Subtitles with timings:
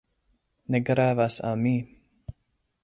[0.75, 1.77] Ne gravas al mi.